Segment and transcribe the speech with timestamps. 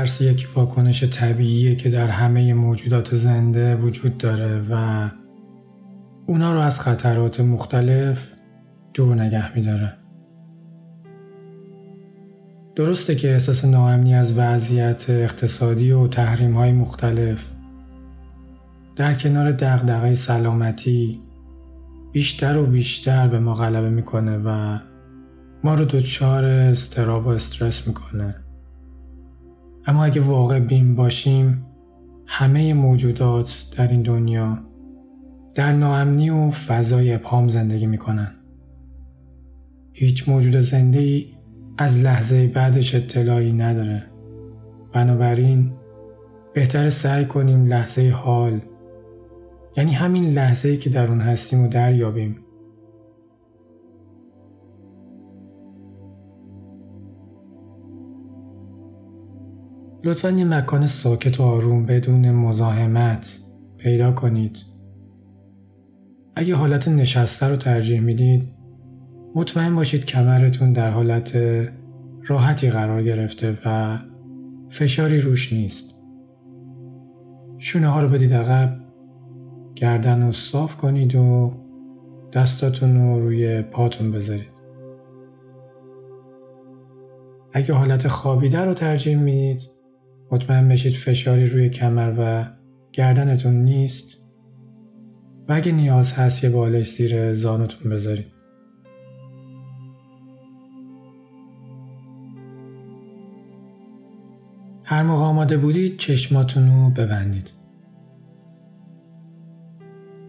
[0.00, 5.08] ترس یک واکنش طبیعیه که در همه موجودات زنده وجود داره و
[6.26, 8.32] اونا رو از خطرات مختلف
[8.94, 9.92] دور نگه میداره.
[12.76, 17.50] درسته که احساس ناامنی از وضعیت اقتصادی و تحریم های مختلف
[18.96, 21.20] در کنار دغدغه سلامتی
[22.12, 24.78] بیشتر و بیشتر به ما غلبه می‌کنه و
[25.64, 28.34] ما رو دچار استراب و استرس می‌کنه.
[29.90, 31.66] اما اگه واقع بین باشیم
[32.26, 34.58] همه موجودات در این دنیا
[35.54, 38.34] در ناامنی و فضای ابهام زندگی می‌کنن.
[39.92, 41.26] هیچ موجود زنده ای
[41.78, 44.02] از لحظه بعدش اطلاعی نداره.
[44.92, 45.72] بنابراین
[46.54, 48.60] بهتر سعی کنیم لحظه حال
[49.76, 52.36] یعنی همین لحظه ای که در اون هستیم و دریابیم.
[60.04, 63.38] لطفا یه مکان ساکت و آروم بدون مزاحمت
[63.78, 64.58] پیدا کنید.
[66.36, 68.48] اگه حالت نشسته رو ترجیح می‌دید
[69.34, 71.38] مطمئن باشید کمرتون در حالت
[72.26, 73.98] راحتی قرار گرفته و
[74.70, 75.94] فشاری روش نیست.
[77.58, 78.76] شونه ها رو بدید عقب
[79.74, 81.52] گردن رو صاف کنید و
[82.32, 84.60] دستاتون رو روی پاتون بذارید.
[87.52, 89.79] اگه حالت خوابیده رو ترجیح می‌دید
[90.30, 92.44] مطمئن بشید فشاری روی کمر و
[92.92, 94.18] گردنتون نیست
[95.48, 98.26] و اگه نیاز هست یه بالش زیر زانوتون بذارید.
[104.84, 107.52] هر موقع آماده بودید چشماتون رو ببندید.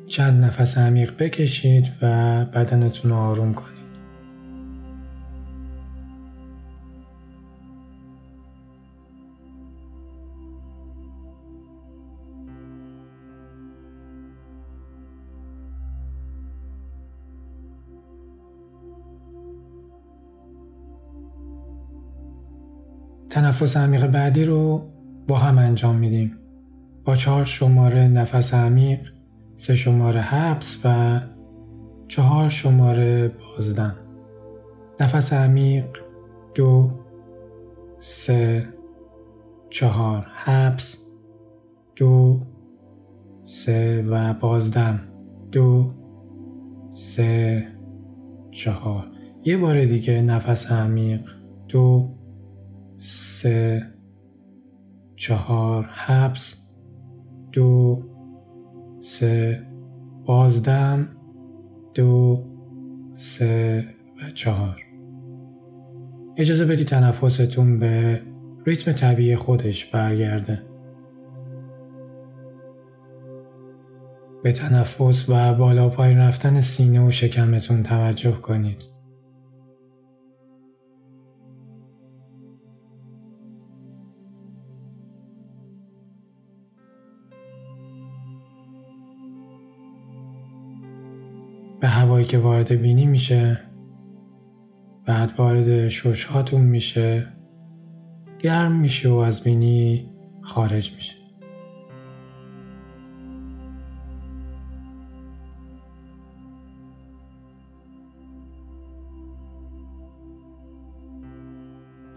[0.08, 2.06] چند نفس عمیق بکشید و
[2.46, 3.81] بدنتون رو آروم کنید.
[23.32, 24.90] تنفس عمیق بعدی رو
[25.28, 26.38] با هم انجام میدیم.
[27.06, 29.00] با چهار شماره نفس عمیق،
[29.58, 31.20] سه شماره حبس و
[32.08, 33.96] چهار شماره بازدم.
[35.00, 35.86] نفس عمیق
[36.56, 36.92] دو
[38.00, 38.68] سه
[39.70, 41.08] چهار حبس
[41.96, 42.40] دو
[43.44, 45.00] سه و بازدم
[45.52, 45.94] دو
[46.90, 47.68] سه
[48.52, 49.08] چهار
[49.44, 51.22] یه بار دیگه نفس عمیق
[51.68, 52.21] دو
[53.04, 53.88] سه
[55.16, 56.68] چهار حبس
[57.52, 58.00] دو
[59.00, 59.68] سه
[60.26, 61.08] بازدم
[61.94, 62.44] دو
[63.14, 63.86] سه
[64.18, 64.84] و چهار.
[66.38, 68.22] اجازه بدی تنفستون به
[68.66, 70.62] ریتم طبیعی خودش برگرده.
[74.44, 78.91] به تنفس و بالا پایین رفتن سینه و شکمتون توجه کنید.
[92.32, 93.60] که وارد بینی میشه
[95.06, 97.28] بعد وارد ششهاتون میشه
[98.40, 100.10] گرم میشه و از بینی
[100.42, 101.16] خارج میشه.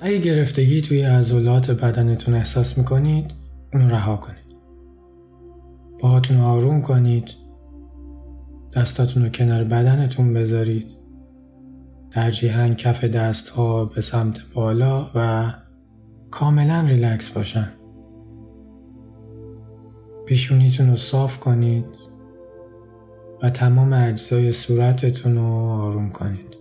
[0.01, 3.31] اگه گرفتگی توی عضلات بدنتون احساس می‌کنید
[3.73, 4.57] اون رها کنید.
[6.01, 7.44] باهاتون آروم کنید.
[8.77, 10.87] دستاتون رو کنار بدنتون بذارید
[12.11, 15.53] ترجیحاً کف دست ها به سمت بالا و
[16.31, 17.69] کاملا ریلکس باشن
[20.27, 21.85] پیشونیتون رو صاف کنید
[23.43, 26.54] و تمام اجزای صورتتون رو آروم کنید.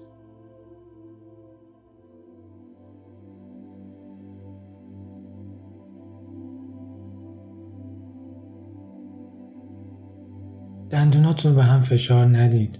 [10.93, 12.79] دندوناتون رو به هم فشار ندید.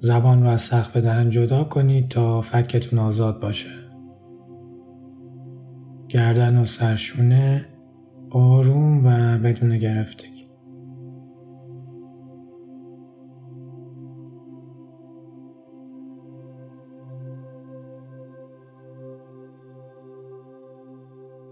[0.00, 3.68] زبان رو از سقف دهن جدا کنید تا فکتون آزاد باشه.
[6.08, 7.66] گردن و سرشونه
[8.30, 10.44] آروم و بدون گرفتگی.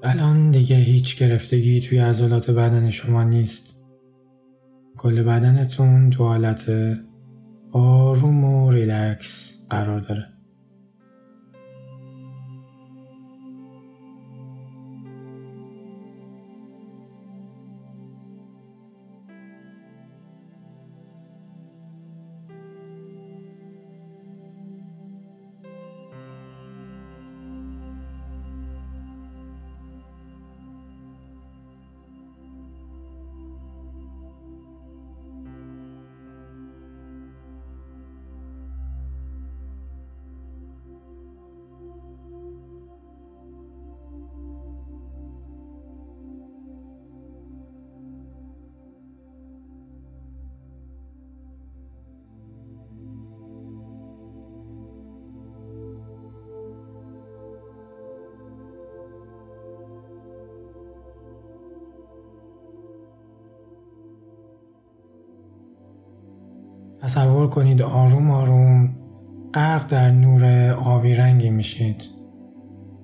[0.02, 3.77] الان دیگه هیچ گرفتگی توی عضلات بدن شما نیست.
[4.98, 6.70] کل بدنتون تو حالت
[7.72, 10.37] آروم و ریلکس قرار داره.
[67.08, 68.96] تصور کنید آروم آروم
[69.54, 72.02] غرق در نور آبی رنگی میشید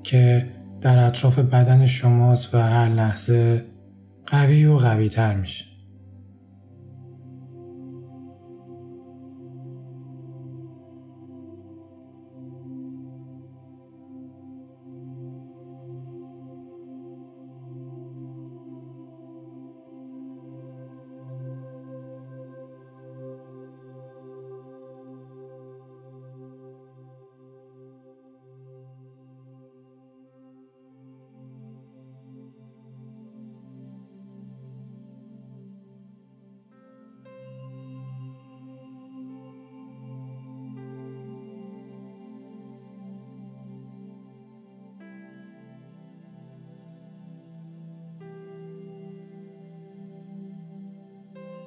[0.03, 0.49] که
[0.81, 3.65] در اطراف بدن شماست و هر لحظه
[4.27, 5.65] قوی و قوی تر میشه.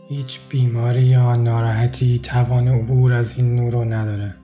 [0.09, 4.35] هیچ بیماری یا ناراحتی توان عبور از این نور رو نداره.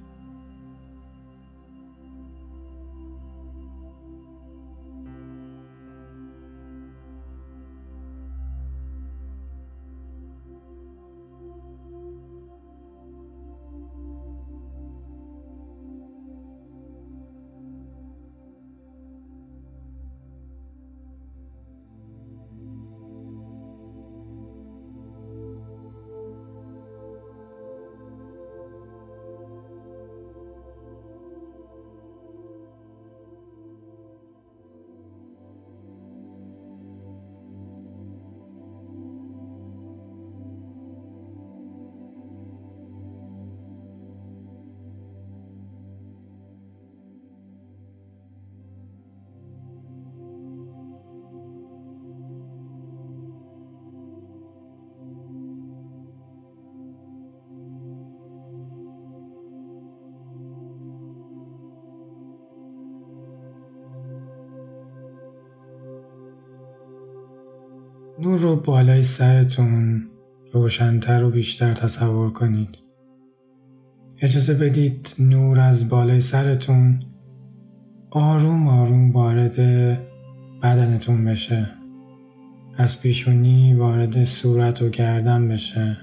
[68.24, 70.04] نور رو بالای سرتون
[70.54, 72.70] روشنتر و بیشتر تصور کنید.
[74.22, 77.00] اجازه بدید نور از بالای سرتون
[78.12, 79.56] آروم آروم وارد
[80.62, 81.70] بدنتون بشه.
[82.78, 85.98] از پیشونی وارد صورت و گردن بشه.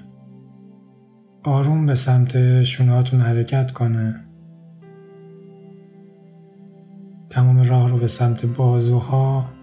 [1.42, 4.20] آروم به سمت شونهاتون حرکت کنه.
[7.30, 9.59] تمام راه رو به سمت بازوها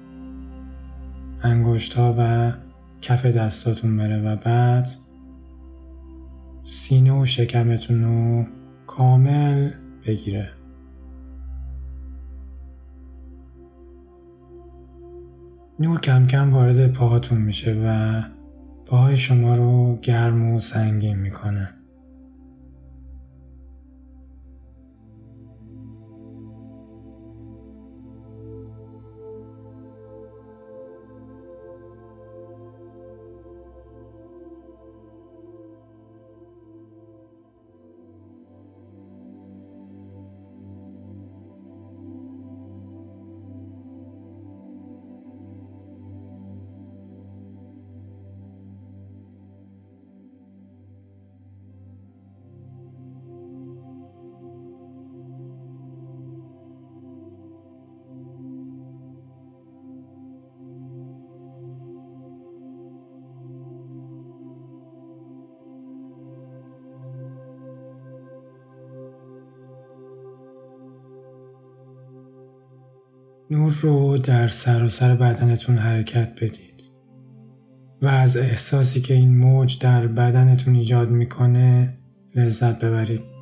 [1.44, 2.51] انگشت و
[3.01, 4.89] کف دستاتون بره و بعد
[6.63, 8.46] سینه و شکمتون رو
[8.88, 9.70] کامل
[10.06, 10.50] بگیره.
[15.79, 18.22] نور کم کم وارد پاهاتون میشه و
[18.86, 21.76] پاهای شما رو گرم و سنگین می‌کنه.
[73.51, 76.83] نور رو در سراسر بدنتون حرکت بدید
[78.01, 81.97] و از احساسی که این موج در بدنتون ایجاد می‌کنه
[82.35, 83.37] لذت ببرید.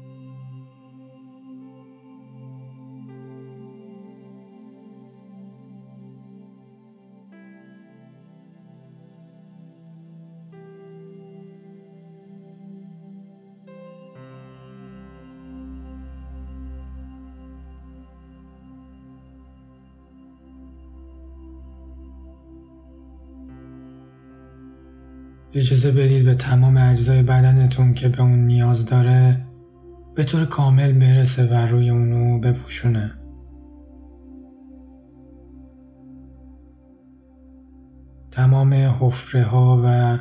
[25.55, 29.45] اجازه بدید به تمام اجزای بدنتون که به اون نیاز داره
[30.15, 33.11] به طور کامل برسه و روی اونو بپوشونه.
[38.31, 40.17] تمام حفره ها و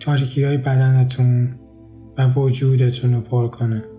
[0.00, 1.54] تاریکی های بدنتون
[2.18, 3.95] و وجودتون رو پر کنه.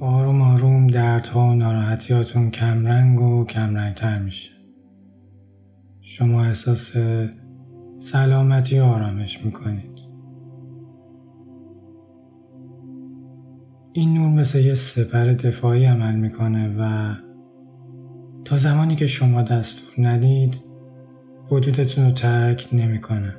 [0.00, 3.44] آروم آروم دردها و ناراحتیاتون کمرنگ و
[3.96, 4.50] تر میشه.
[6.00, 6.96] شما احساس
[7.98, 9.98] سلامتی و آرامش می‌کنید.
[13.92, 17.14] این نور مثل یه سپر دفاعی عمل می‌کنه و
[18.44, 20.60] تا زمانی که شما دستور ندید
[21.50, 23.34] وجودتون رو ترک نمی‌کنه.